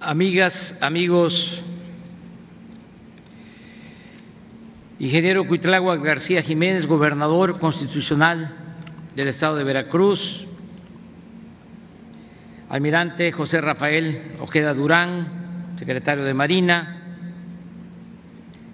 [0.00, 1.60] amigas, amigos,
[4.98, 8.54] ingeniero Cuitláhuac García Jiménez, gobernador constitucional
[9.14, 10.46] del estado de Veracruz,
[12.70, 16.96] almirante José Rafael Ojeda Durán, secretario de Marina,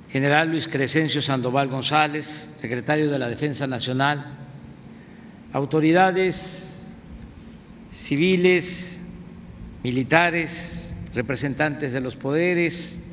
[0.08, 4.26] general Luis Crescencio Sandoval González, secretario de la Defensa Nacional,
[5.52, 6.86] autoridades
[7.92, 9.00] civiles,
[9.82, 10.85] militares,
[11.16, 13.06] representantes de los poderes,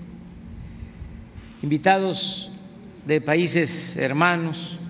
[1.61, 2.51] invitados
[3.07, 4.81] de países hermanos.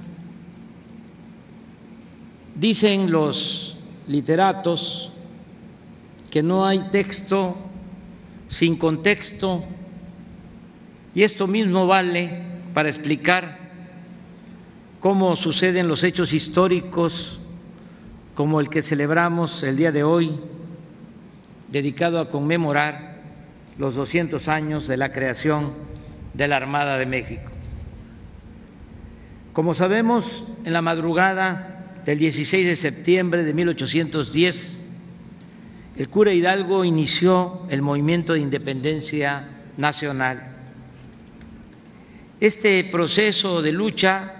[2.55, 5.11] Dicen los literatos
[6.31, 7.55] que no hay texto
[8.49, 9.63] sin contexto
[11.13, 12.41] y esto mismo vale
[12.73, 13.59] para explicar
[14.99, 17.39] cómo suceden los hechos históricos
[18.33, 20.39] como el que celebramos el día de hoy,
[21.73, 23.15] dedicado a conmemorar
[23.79, 25.73] los 200 años de la creación
[26.35, 27.49] de la Armada de México.
[29.53, 34.77] Como sabemos, en la madrugada del 16 de septiembre de 1810,
[35.97, 40.55] el cura Hidalgo inició el movimiento de independencia nacional.
[42.39, 44.31] Este proceso de lucha,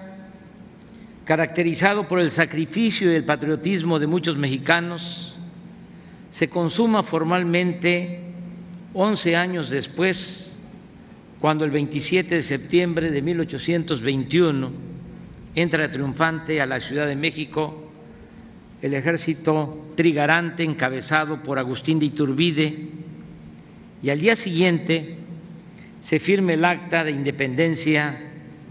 [1.26, 5.33] caracterizado por el sacrificio y el patriotismo de muchos mexicanos,
[6.34, 8.20] se consuma formalmente
[8.96, 10.58] 11 años después,
[11.40, 14.72] cuando el 27 de septiembre de 1821
[15.54, 17.92] entra triunfante a la Ciudad de México
[18.82, 22.88] el ejército trigarante encabezado por Agustín de Iturbide
[24.02, 25.20] y al día siguiente
[26.02, 28.18] se firme el acta de independencia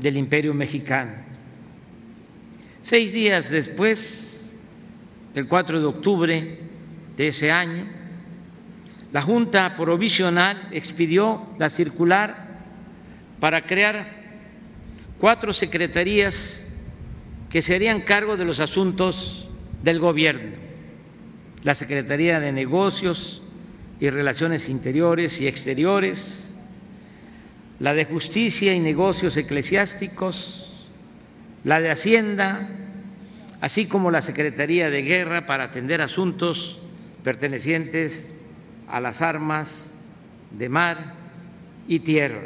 [0.01, 1.13] del Imperio Mexicano.
[2.83, 4.51] Seis días después,
[5.35, 6.72] el 4 de octubre
[7.17, 7.87] de ese año,
[9.13, 12.49] la Junta Provisional expidió la circular
[13.41, 14.23] para crear
[15.19, 16.67] cuatro secretarías
[17.51, 19.49] que se harían cargo de los asuntos
[19.83, 20.57] del gobierno,
[21.63, 23.43] la Secretaría de Negocios
[24.01, 26.51] y Relaciones Interiores y Exteriores,
[27.79, 30.67] la de Justicia y Negocios Eclesiásticos,
[31.65, 32.69] la de Hacienda,
[33.61, 36.79] así como la Secretaría de Guerra para atender asuntos
[37.25, 38.35] pertenecientes
[38.89, 39.95] a las armas
[40.51, 41.15] de mar
[41.89, 42.43] y tierra.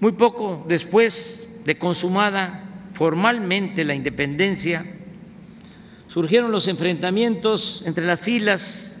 [0.00, 2.64] Muy poco después de consumada
[2.94, 4.84] formalmente la independencia,
[6.08, 8.96] surgieron los enfrentamientos entre las filas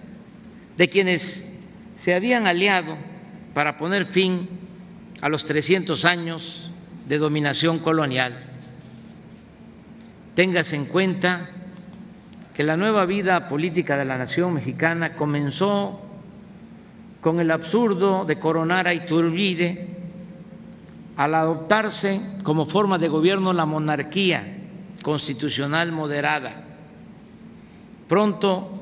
[0.76, 1.58] de quienes
[1.96, 2.96] se habían aliado
[3.54, 4.48] para poner fin
[5.20, 6.70] a los 300 años
[7.08, 8.44] de dominación colonial.
[10.36, 11.50] Téngase en cuenta
[12.58, 16.00] que la nueva vida política de la nación mexicana comenzó
[17.20, 19.86] con el absurdo de coronar a Iturbide
[21.16, 24.58] al adoptarse como forma de gobierno la monarquía
[25.04, 26.64] constitucional moderada.
[28.08, 28.72] Pronto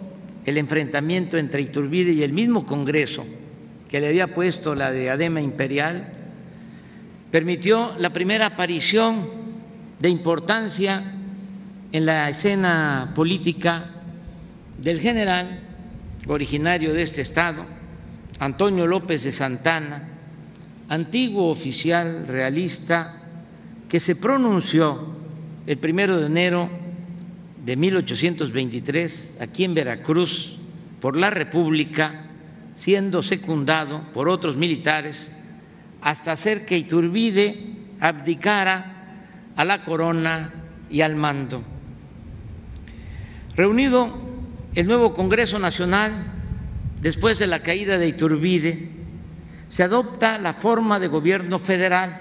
[0.47, 3.26] el enfrentamiento entre Iturbide y el mismo Congreso
[3.91, 6.15] que le había puesto la diadema imperial,
[7.31, 9.28] permitió la primera aparición
[10.00, 11.12] de importancia
[11.92, 13.91] en la escena política
[14.78, 15.60] del general
[16.26, 17.64] originario de este estado,
[18.38, 20.08] Antonio López de Santana,
[20.88, 23.22] antiguo oficial realista
[23.88, 25.14] que se pronunció
[25.66, 26.70] el primero de enero
[27.64, 30.58] de 1823 aquí en Veracruz
[31.00, 32.26] por la República
[32.74, 35.32] siendo secundado por otros militares
[36.03, 38.92] hasta hacer que Iturbide abdicara
[39.56, 40.53] a la corona
[40.91, 41.75] y al mando.
[43.56, 44.12] Reunido
[44.74, 46.26] el nuevo Congreso Nacional,
[47.00, 48.90] después de la caída de Iturbide,
[49.68, 52.20] se adopta la forma de gobierno federal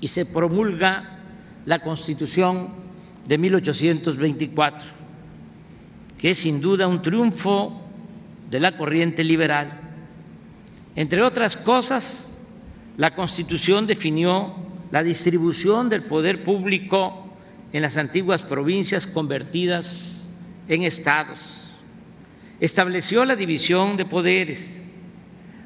[0.00, 1.18] y se promulga
[1.66, 2.70] la Constitución
[3.28, 4.88] de 1824,
[6.16, 7.82] que es sin duda un triunfo
[8.48, 9.78] de la corriente liberal.
[10.96, 12.32] Entre otras cosas,
[12.96, 14.54] la Constitución definió
[14.90, 17.28] la distribución del poder público
[17.74, 20.13] en las antiguas provincias convertidas
[20.68, 21.38] en estados,
[22.60, 24.92] estableció la división de poderes,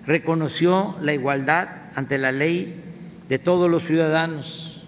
[0.06, 2.74] reconoció la igualdad ante la ley
[3.28, 4.82] de todos los ciudadanos,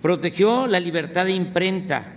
[0.00, 2.12] protegió la libertad de imprenta,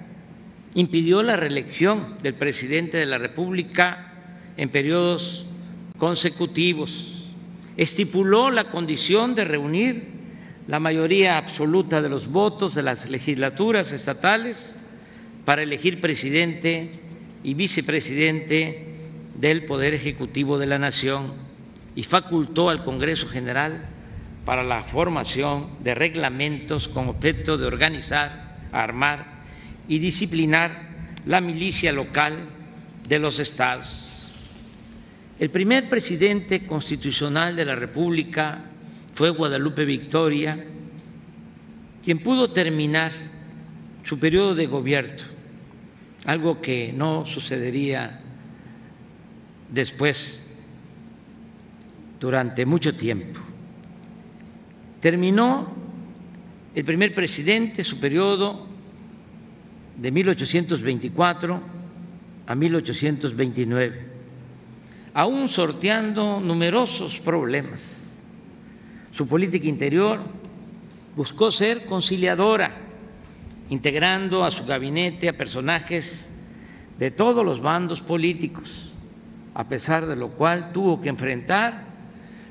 [0.76, 4.14] impidió la reelección del presidente de la República
[4.58, 5.46] en periodos
[5.98, 7.26] consecutivos.
[7.78, 10.04] Estipuló la condición de reunir
[10.68, 14.80] la mayoría absoluta de los votos de las legislaturas estatales
[15.46, 17.00] para elegir presidente
[17.44, 18.86] y vicepresidente
[19.36, 21.34] del Poder Ejecutivo de la Nación
[21.96, 23.86] y facultó al Congreso General
[24.46, 29.26] para la formación de reglamentos con objeto de organizar, armar
[29.88, 30.90] y disciplinar
[31.26, 32.50] la milicia local
[33.08, 34.32] de los estados.
[35.40, 38.66] El primer presidente constitucional de la República
[39.14, 40.66] fue Guadalupe Victoria,
[42.04, 43.12] quien pudo terminar
[44.04, 45.24] su periodo de gobierno,
[46.26, 48.22] algo que no sucedería
[49.70, 50.50] después,
[52.20, 53.40] durante mucho tiempo.
[55.00, 55.72] Terminó
[56.76, 58.68] el primer presidente su periodo
[59.98, 61.62] de 1824
[62.46, 64.06] a 1829,
[65.14, 68.24] aún sorteando numerosos problemas.
[69.12, 70.20] Su política interior
[71.16, 72.89] buscó ser conciliadora,
[73.70, 76.30] integrando a su gabinete a personajes
[76.98, 78.94] de todos los bandos políticos,
[79.54, 81.86] a pesar de lo cual tuvo que enfrentar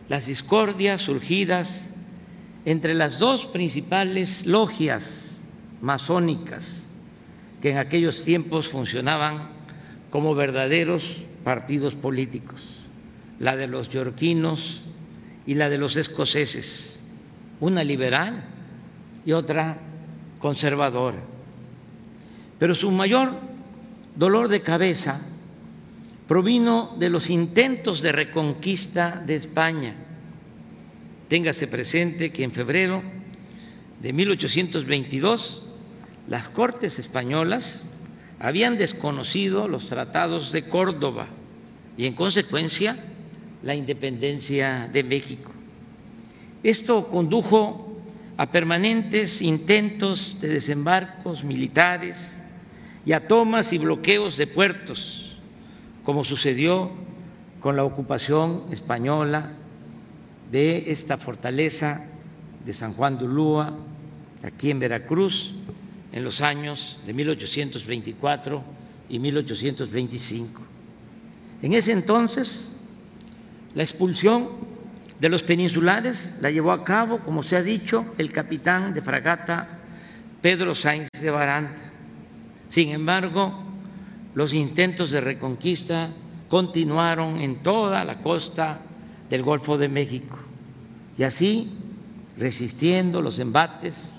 [0.09, 1.83] las discordias surgidas
[2.65, 5.45] entre las dos principales logias
[5.81, 6.87] masónicas
[7.61, 9.51] que en aquellos tiempos funcionaban
[10.11, 12.87] como verdaderos partidos políticos,
[13.39, 14.85] la de los yorquinos
[15.47, 17.03] y la de los escoceses,
[17.61, 18.45] una liberal
[19.27, 19.79] y otra
[20.39, 21.19] conservadora.
[22.59, 23.33] Pero su mayor
[24.17, 25.27] dolor de cabeza
[26.27, 29.95] provino de los intentos de reconquista de España
[31.29, 33.03] Téngase presente que en febrero
[34.01, 35.63] de 1822
[36.27, 37.85] las Cortes españolas
[38.41, 41.29] habían desconocido los tratados de Córdoba
[41.99, 42.97] y en consecuencia
[43.63, 45.53] la independencia de México.
[46.63, 47.88] Esto condujo
[48.39, 52.17] a permanentes intentos de desembarcos militares
[53.05, 55.37] y a tomas y bloqueos de puertos,
[56.05, 56.93] como sucedió
[57.59, 59.55] con la ocupación española
[60.53, 62.07] de esta fortaleza
[62.65, 63.77] de San Juan de Ulúa,
[64.45, 65.51] aquí en Veracruz,
[66.13, 68.63] en los años de 1824
[69.09, 70.63] y 1825.
[71.63, 72.77] En ese entonces,
[73.75, 74.68] la expulsión
[75.21, 79.69] de los peninsulares la llevó a cabo, como se ha dicho, el capitán de fragata
[80.41, 81.75] Pedro Sáenz de Baranda.
[82.69, 83.65] Sin embargo,
[84.35, 86.11] los intentos de reconquista
[86.49, 88.79] continuaron en toda la costa
[89.29, 90.39] del Golfo de México.
[91.17, 91.73] Y así,
[92.37, 94.15] resistiendo los embates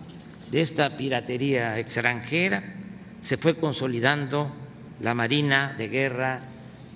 [0.51, 2.75] de esta piratería extranjera,
[3.22, 4.51] se fue consolidando
[5.00, 6.42] la Marina de Guerra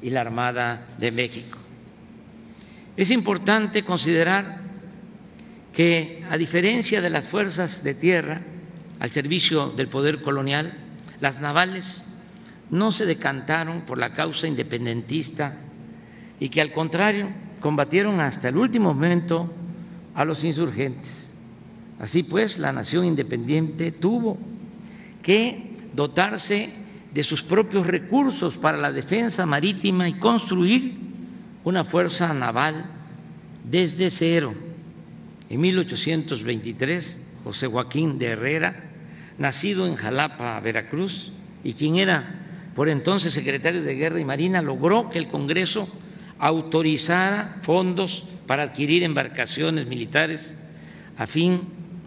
[0.01, 1.62] y la Armada de México.
[2.95, 4.61] Es importante considerar
[5.73, 8.41] que, a diferencia de las fuerzas de tierra
[8.99, 10.73] al servicio del poder colonial,
[11.19, 12.15] las navales
[12.69, 15.57] no se decantaron por la causa independentista
[16.39, 17.29] y que, al contrario,
[17.59, 19.51] combatieron hasta el último momento
[20.13, 21.33] a los insurgentes.
[21.99, 24.37] Así pues, la nación independiente tuvo
[25.23, 26.69] que dotarse
[27.11, 31.02] de sus propios recursos para la defensa marítima y construir
[31.63, 32.85] una fuerza naval
[33.63, 34.53] desde cero.
[35.49, 38.83] En 1823, José Joaquín de Herrera,
[39.37, 41.31] nacido en Jalapa, Veracruz,
[41.63, 42.39] y quien era
[42.75, 45.87] por entonces secretario de Guerra y Marina, logró que el Congreso
[46.39, 50.57] autorizara fondos para adquirir embarcaciones militares
[51.17, 51.61] a fin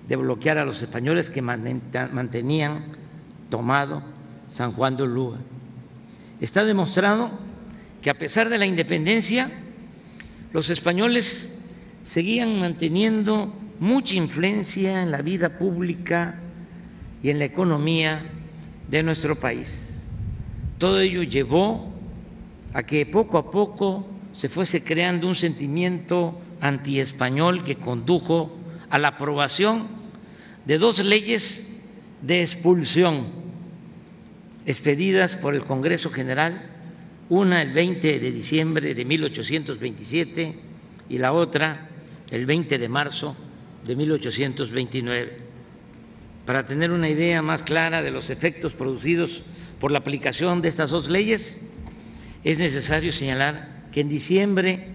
[0.08, 2.92] de bloquear a los españoles que mantenían
[3.48, 4.02] tomado
[4.48, 5.38] San Juan de Ulúa.
[6.40, 7.30] Está demostrado
[8.06, 9.50] que a pesar de la independencia,
[10.52, 11.58] los españoles
[12.04, 16.38] seguían manteniendo mucha influencia en la vida pública
[17.20, 18.22] y en la economía
[18.88, 20.06] de nuestro país.
[20.78, 21.92] Todo ello llevó
[22.74, 28.56] a que poco a poco se fuese creando un sentimiento antiespañol que condujo
[28.88, 29.88] a la aprobación
[30.64, 31.82] de dos leyes
[32.22, 33.26] de expulsión
[34.64, 36.75] expedidas por el Congreso General,
[37.28, 40.54] una el 20 de diciembre de 1827
[41.08, 41.88] y la otra
[42.30, 43.36] el 20 de marzo
[43.84, 45.38] de 1829.
[46.44, 49.42] Para tener una idea más clara de los efectos producidos
[49.80, 51.60] por la aplicación de estas dos leyes,
[52.44, 54.88] es necesario señalar que en diciembre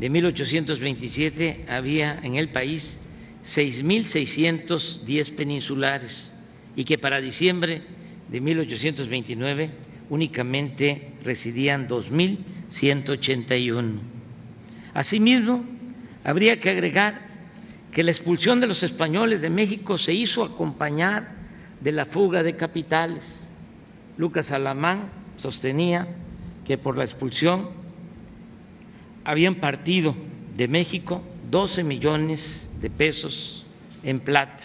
[0.00, 3.00] de 1827 había en el país
[3.44, 6.32] 6.610 peninsulares
[6.74, 7.82] y que para diciembre
[8.28, 9.70] de 1829
[10.08, 13.98] únicamente residían 2.181.
[14.94, 15.64] Asimismo,
[16.24, 17.28] habría que agregar
[17.92, 21.34] que la expulsión de los españoles de México se hizo acompañar
[21.80, 23.52] de la fuga de capitales.
[24.16, 26.08] Lucas Alamán sostenía
[26.64, 27.68] que por la expulsión
[29.24, 30.14] habían partido
[30.56, 33.66] de México 12 millones de pesos
[34.02, 34.62] en plata,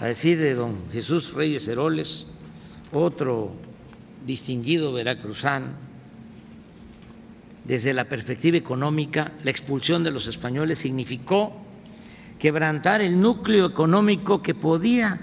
[0.00, 2.28] a decir de don Jesús Reyes Heroles,
[2.92, 3.56] otro
[4.28, 5.88] distinguido veracruzano
[7.64, 11.56] desde la perspectiva económica, la expulsión de los españoles significó
[12.38, 15.18] quebrantar el núcleo económico que podía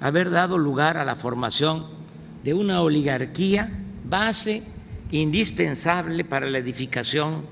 [0.00, 1.86] haber dado lugar a la formación
[2.42, 3.70] de una oligarquía
[4.04, 4.62] base
[5.10, 7.42] indispensable para la edificación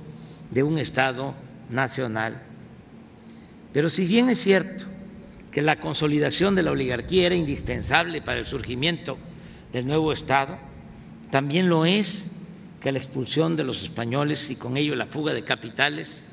[0.51, 1.35] de un Estado
[1.69, 2.43] nacional.
[3.73, 4.85] Pero si bien es cierto
[5.51, 9.19] que la consolidación de la oligarquía era indispensable para el surgimiento
[9.73, 10.72] del nuevo Estado,
[11.33, 12.31] también lo es
[12.79, 16.27] que la expulsión de los españoles y con ello la fuga de capitales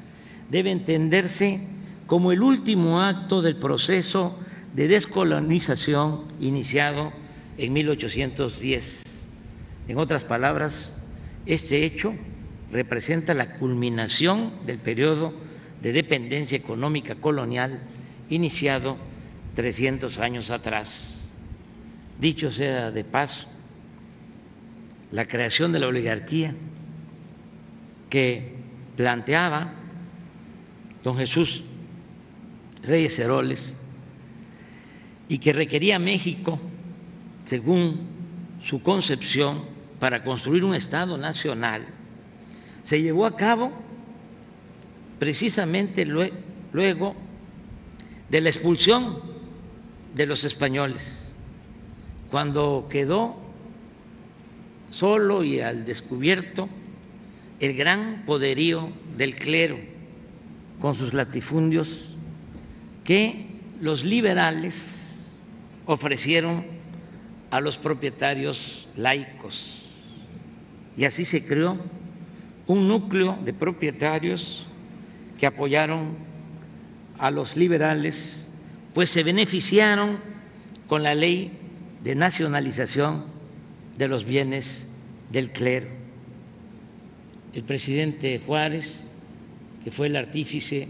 [0.50, 1.62] debe entenderse
[2.06, 4.38] como el último acto del proceso
[4.76, 7.14] de descolonización iniciado
[7.58, 9.04] en 1810.
[9.88, 11.02] En otras palabras,
[11.46, 12.14] este hecho
[12.70, 15.32] representa la culminación del periodo
[15.82, 17.80] de dependencia económica colonial
[18.30, 18.98] iniciado
[19.56, 21.30] 300 años atrás.
[22.20, 23.48] Dicho sea de paso,
[25.12, 26.54] la creación de la oligarquía
[28.10, 28.54] que
[28.96, 29.74] planteaba
[31.04, 31.64] don Jesús
[32.84, 33.76] Reyes Heroles
[35.28, 36.60] y que requería México,
[37.46, 38.00] según
[38.64, 41.86] su concepción, para construir un Estado nacional,
[42.84, 43.72] se llevó a cabo
[45.20, 47.16] precisamente luego
[48.30, 49.20] de la expulsión
[50.16, 51.32] de los españoles,
[52.32, 53.49] cuando quedó
[54.92, 56.70] solo y al descubierto
[57.60, 59.78] el gran poderío del clero
[60.80, 62.06] con sus latifundios
[63.04, 63.48] que
[63.82, 65.04] los liberales
[65.86, 66.64] ofrecieron
[67.52, 69.88] a los propietarios laicos.
[70.96, 71.78] Y así se creó
[72.68, 74.68] un núcleo de propietarios
[75.40, 76.18] que apoyaron
[77.18, 78.48] a los liberales,
[78.94, 80.20] pues se beneficiaron
[80.88, 81.52] con la ley
[82.04, 83.39] de nacionalización
[84.00, 84.88] de los bienes
[85.30, 85.86] del clero.
[87.52, 89.12] El presidente Juárez,
[89.84, 90.88] que fue el artífice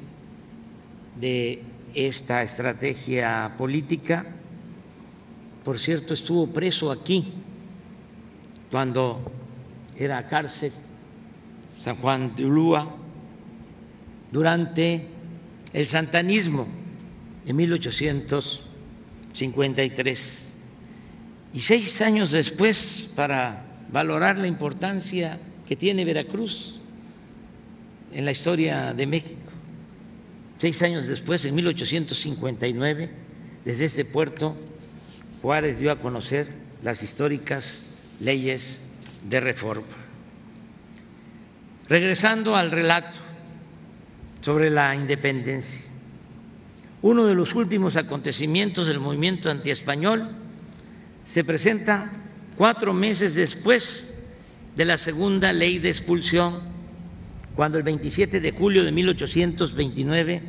[1.20, 1.64] de
[1.96, 4.28] esta estrategia política,
[5.64, 7.34] por cierto, estuvo preso aquí
[8.70, 9.24] cuando
[9.98, 10.72] era cárcel
[11.80, 12.96] San Juan de Ulúa
[14.32, 15.08] durante
[15.74, 16.68] el santanismo
[17.44, 20.49] en 1853
[21.54, 26.80] y seis años después, para valorar la importancia que tiene Veracruz
[28.12, 29.52] en la historia de México,
[30.58, 33.10] seis años después, en 1859,
[33.66, 34.56] desde este puerto,
[35.42, 36.48] Juárez dio a conocer
[36.84, 37.86] las históricas
[38.20, 38.92] leyes
[39.28, 39.88] de reforma.
[41.88, 43.18] Regresando al relato
[44.42, 45.90] sobre la independencia,
[47.02, 50.30] uno de los últimos acontecimientos del movimiento antiespañol
[51.30, 52.10] se presenta
[52.58, 54.12] cuatro meses después
[54.76, 56.62] de la segunda ley de expulsión,
[57.56, 60.42] cuando el 27 de julio de 1829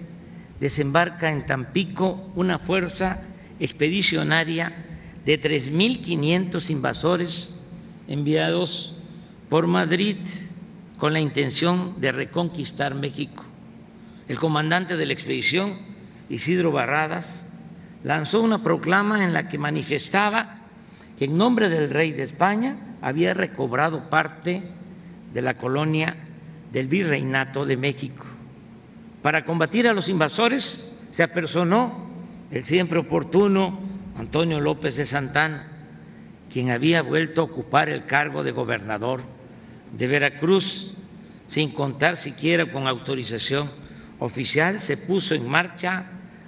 [0.59, 3.23] desembarca en Tampico una fuerza
[3.59, 4.73] expedicionaria
[5.27, 7.63] de 3.500 invasores
[8.09, 8.97] enviados
[9.51, 10.17] por Madrid
[10.97, 13.45] con la intención de reconquistar México.
[14.29, 15.77] El comandante de la expedición,
[16.31, 17.51] Isidro Barradas,
[18.03, 20.60] lanzó una proclama en la que manifestaba
[21.21, 24.63] que en nombre del rey de España había recobrado parte
[25.35, 26.17] de la colonia
[26.73, 28.25] del virreinato de México.
[29.21, 32.09] Para combatir a los invasores se apersonó
[32.51, 33.81] el siempre oportuno
[34.17, 35.71] Antonio López de Santana,
[36.51, 39.21] quien había vuelto a ocupar el cargo de gobernador
[39.93, 40.95] de Veracruz,
[41.49, 43.71] sin contar siquiera con autorización
[44.21, 46.07] oficial, se puso en marcha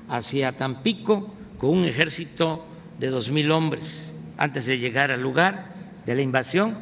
[0.09, 2.64] hacia Tampico con un ejército
[2.99, 4.12] de dos mil hombres
[4.43, 5.67] antes de llegar al lugar
[6.05, 6.77] de la invasión,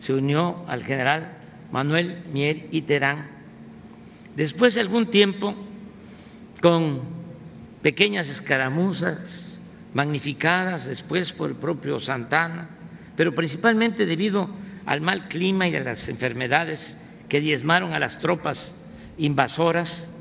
[0.00, 1.32] se unió al general
[1.72, 3.30] Manuel Miel y Terán.
[4.36, 5.54] Después de algún tiempo,
[6.60, 7.00] con
[7.80, 9.62] pequeñas escaramuzas
[9.94, 12.68] magnificadas después por el propio Santana,
[13.16, 14.50] pero principalmente debido
[14.84, 18.78] al mal clima y a las enfermedades que diezmaron a las tropas
[19.16, 20.14] invasoras,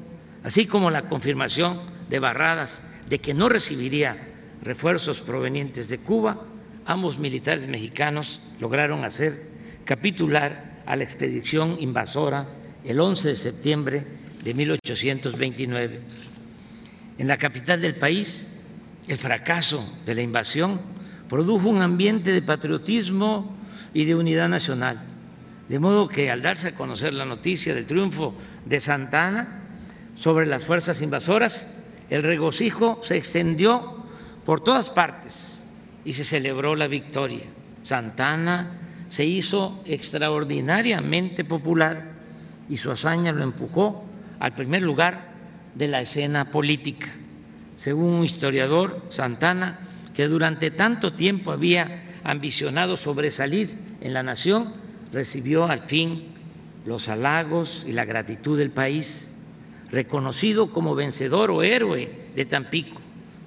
[0.45, 1.77] así como la confirmación
[2.09, 4.15] de Barradas de que no recibiría
[4.61, 6.54] refuerzos provenientes de Cuba,
[6.85, 9.43] ambos militares mexicanos lograron hacer
[9.85, 12.47] capitular a la expedición invasora
[12.83, 14.03] el 11 de septiembre
[14.43, 16.01] de 1829.
[17.17, 18.51] En la capital del país,
[19.07, 20.79] el fracaso de la invasión
[21.27, 23.55] produjo un ambiente de patriotismo
[23.93, 25.01] y de unidad nacional.
[25.67, 29.63] De modo que al darse a conocer la noticia del triunfo de Santana
[30.15, 34.05] sobre las fuerzas invasoras, el regocijo se extendió
[34.45, 35.54] por todas partes
[36.05, 37.43] y se celebró la victoria.
[37.81, 42.13] Santana se hizo extraordinariamente popular
[42.69, 44.05] y su hazaña lo empujó
[44.39, 45.33] al primer lugar
[45.73, 47.13] de la escena política.
[47.75, 49.79] Según un historiador, Santana,
[50.13, 54.73] que durante tanto tiempo había ambicionado sobresalir en la nación,
[55.11, 56.27] recibió al fin
[56.85, 59.31] los halagos y la gratitud del país.
[59.91, 62.99] Reconocido como vencedor o héroe de Tampico,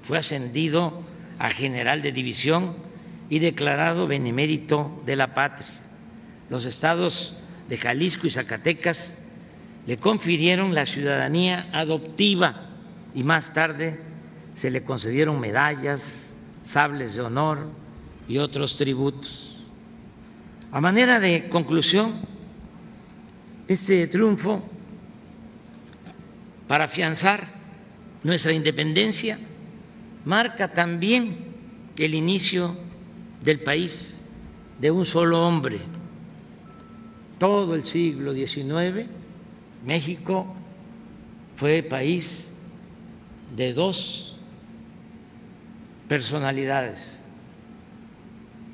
[0.02, 1.02] fue ascendido
[1.38, 2.74] a general de división
[3.30, 5.68] y declarado benemérito de la patria.
[6.50, 7.36] Los estados
[7.68, 9.18] de Jalisco y Zacatecas
[9.86, 12.68] le confirieron la ciudadanía adoptiva
[13.14, 14.00] y más tarde
[14.54, 16.34] se le concedieron medallas,
[16.66, 17.70] sables de honor
[18.28, 19.56] y otros tributos.
[20.72, 22.14] A manera de conclusión,
[23.68, 24.68] este triunfo
[26.66, 27.46] para afianzar
[28.22, 29.38] nuestra independencia
[30.28, 31.38] marca también
[31.96, 32.76] el inicio
[33.42, 34.26] del país
[34.78, 35.80] de un solo hombre.
[37.38, 39.06] Todo el siglo XIX
[39.86, 40.54] México
[41.56, 42.50] fue país
[43.56, 44.36] de dos
[46.08, 47.18] personalidades,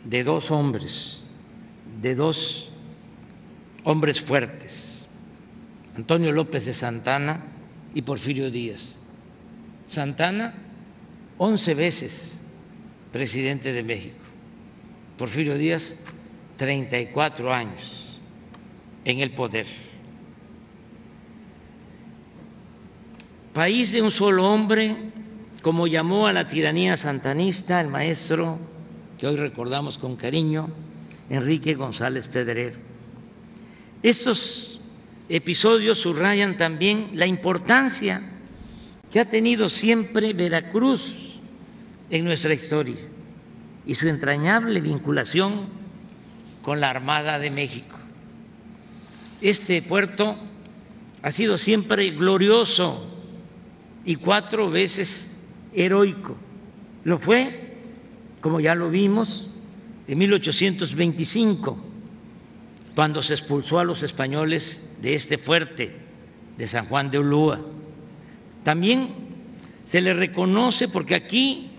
[0.04, 1.24] de dos hombres,
[2.02, 2.68] de dos
[3.84, 5.08] hombres fuertes,
[5.94, 7.44] Antonio López de Santana
[7.94, 8.96] y Porfirio Díaz.
[9.86, 10.63] Santana,
[11.38, 12.40] once veces
[13.12, 14.16] presidente de México.
[15.16, 16.00] Porfirio Díaz,
[16.56, 18.18] 34 años
[19.04, 19.66] en el poder.
[23.54, 24.96] país de un solo hombre,
[25.62, 28.58] como llamó a la tiranía santanista el maestro
[29.16, 30.68] que hoy recordamos con cariño,
[31.30, 32.76] Enrique González Pedrero.
[34.02, 34.80] Estos
[35.28, 38.22] episodios subrayan también la importancia
[39.14, 41.38] que ha tenido siempre Veracruz
[42.10, 42.96] en nuestra historia
[43.86, 45.66] y su entrañable vinculación
[46.62, 47.94] con la Armada de México.
[49.40, 50.34] Este puerto
[51.22, 53.06] ha sido siempre glorioso
[54.04, 55.38] y cuatro veces
[55.72, 56.36] heroico.
[57.04, 57.76] Lo fue,
[58.40, 59.48] como ya lo vimos,
[60.08, 61.78] en 1825,
[62.96, 65.94] cuando se expulsó a los españoles de este fuerte
[66.58, 67.60] de San Juan de Ulúa.
[68.64, 69.10] También
[69.84, 71.70] se le reconoce porque aquí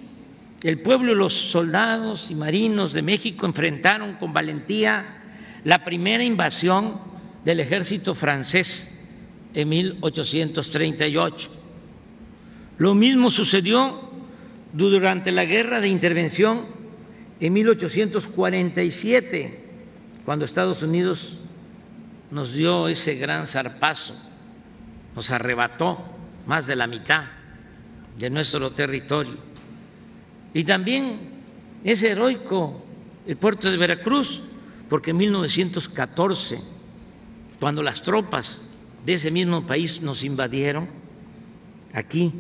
[0.63, 5.21] el pueblo y los soldados y marinos de México enfrentaron con valentía
[5.65, 7.01] la primera invasión
[7.43, 9.01] del ejército francés
[9.53, 11.65] en 1838
[12.77, 14.01] lo mismo sucedió
[14.73, 16.65] durante la guerra de intervención
[17.39, 19.63] en 1847,
[20.25, 21.39] cuando Estados Unidos
[22.31, 24.13] nos dio ese gran zarpazo,
[25.15, 26.03] nos arrebató
[26.45, 27.25] más de la mitad
[28.17, 29.36] de nuestro territorio.
[30.53, 31.19] Y también
[31.84, 32.84] es heroico
[33.27, 34.41] el puerto de Veracruz,
[34.89, 36.60] porque en 1914,
[37.60, 38.69] cuando las tropas
[39.05, 40.88] de ese mismo país nos invadieron,
[41.93, 42.31] aquí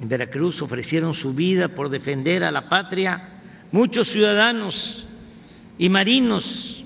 [0.00, 3.28] en Veracruz ofrecieron su vida por defender a la patria
[3.70, 5.06] muchos ciudadanos
[5.78, 6.84] y marinos,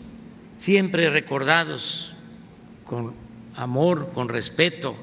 [0.58, 2.14] siempre recordados
[2.86, 3.14] con
[3.56, 4.96] amor, con respeto,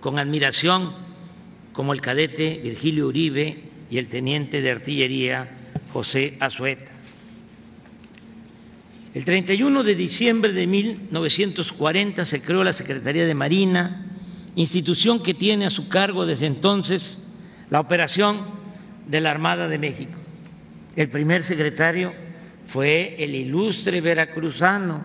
[0.00, 1.03] con admiración,
[1.74, 3.58] como el cadete Virgilio Uribe
[3.90, 5.50] y el teniente de artillería
[5.92, 6.92] José Azueta.
[9.12, 14.06] El 31 de diciembre de 1940 se creó la Secretaría de Marina,
[14.56, 17.32] institución que tiene a su cargo desde entonces
[17.70, 18.46] la operación
[19.06, 20.18] de la Armada de México.
[20.96, 22.14] El primer secretario
[22.64, 25.04] fue el ilustre veracruzano,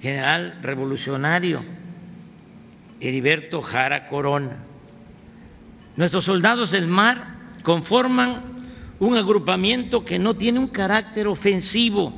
[0.00, 1.64] general revolucionario
[3.00, 4.73] Heriberto Jara Corona.
[5.96, 8.42] Nuestros soldados del mar conforman
[8.98, 12.12] un agrupamiento que no tiene un carácter ofensivo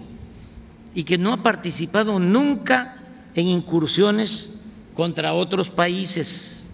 [0.95, 2.97] y que no ha participado nunca
[3.35, 4.61] en incursiones
[4.95, 6.67] contra otros países.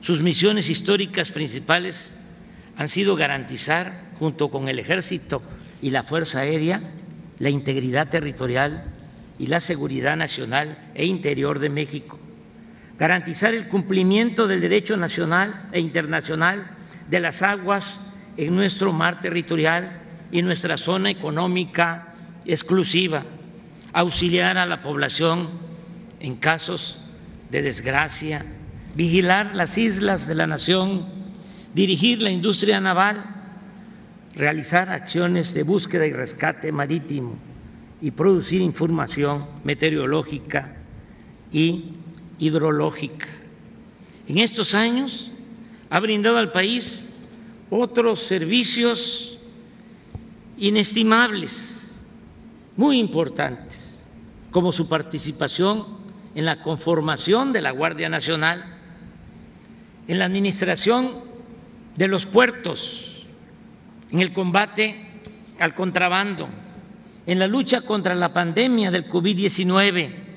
[0.00, 2.14] Sus misiones históricas principales
[2.76, 5.42] han sido garantizar, junto con el Ejército
[5.80, 6.82] y la Fuerza Aérea,
[7.38, 8.84] la integridad territorial
[9.38, 12.18] y la seguridad nacional e interior de México,
[12.98, 16.70] garantizar el cumplimiento del derecho nacional e internacional
[17.08, 18.00] de las aguas
[18.36, 23.24] en nuestro mar territorial y nuestra zona económica exclusiva,
[23.92, 25.48] auxiliar a la población
[26.20, 26.98] en casos
[27.50, 28.44] de desgracia
[28.98, 31.06] vigilar las islas de la nación,
[31.72, 33.24] dirigir la industria naval,
[34.34, 37.36] realizar acciones de búsqueda y rescate marítimo
[38.00, 40.74] y producir información meteorológica
[41.52, 41.97] y
[42.38, 43.28] hidrológica.
[44.26, 45.30] En estos años
[45.90, 47.10] ha brindado al país
[47.70, 49.38] otros servicios
[50.56, 51.76] inestimables,
[52.76, 54.06] muy importantes,
[54.50, 55.98] como su participación
[56.34, 58.76] en la conformación de la Guardia Nacional,
[60.06, 61.12] en la administración
[61.96, 63.24] de los puertos,
[64.10, 65.08] en el combate
[65.58, 66.48] al contrabando,
[67.26, 70.27] en la lucha contra la pandemia del COVID-19,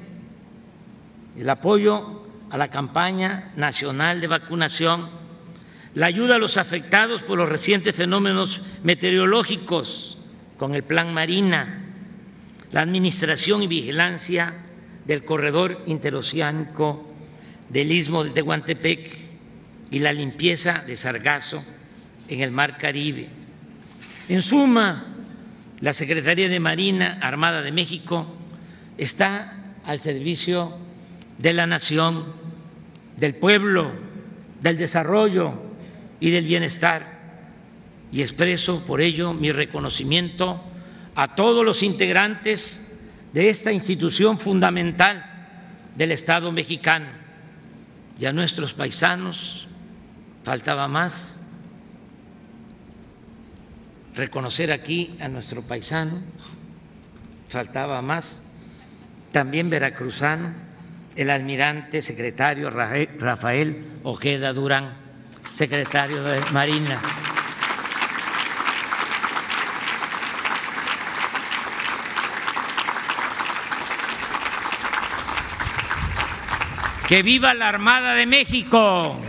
[1.42, 5.10] el apoyo a la campaña nacional de vacunación,
[5.96, 10.20] la ayuda a los afectados por los recientes fenómenos meteorológicos
[10.58, 11.82] con el Plan Marina,
[12.72, 14.54] la administración y vigilancia
[15.06, 17.12] del corredor interoceánico
[17.70, 19.18] del istmo de Tehuantepec
[19.90, 21.64] y la limpieza de sargazo
[22.28, 23.30] en el Mar Caribe.
[24.30, 25.08] En suma,
[25.80, 28.28] la Secretaría de Marina Armada de México
[29.00, 30.81] está al servicio
[31.42, 32.26] de la nación,
[33.18, 33.92] del pueblo,
[34.62, 35.54] del desarrollo
[36.20, 37.20] y del bienestar.
[38.12, 40.62] Y expreso por ello mi reconocimiento
[41.16, 43.00] a todos los integrantes
[43.34, 45.26] de esta institución fundamental
[45.96, 47.08] del Estado mexicano
[48.20, 49.68] y a nuestros paisanos,
[50.44, 51.40] faltaba más,
[54.14, 56.20] reconocer aquí a nuestro paisano,
[57.50, 58.40] faltaba más,
[59.32, 60.54] también veracruzano,
[61.16, 64.94] el almirante secretario Rafael Ojeda Durán,
[65.54, 67.02] secretario de Marina.
[77.08, 79.20] Que viva la Armada de México.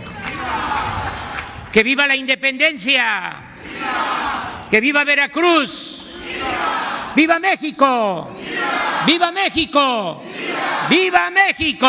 [1.73, 3.33] Que viva la independencia.
[4.69, 5.93] Que viva Veracruz.
[7.15, 8.29] Viva, México.
[9.05, 10.23] Viva, México.
[10.93, 11.87] Viva, México.